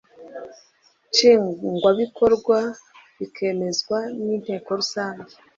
nshingwabikorwa 1.09 2.57
bikemezwa 3.17 3.97
n 4.23 4.25
inteko 4.35 4.69
rusange 4.79 5.33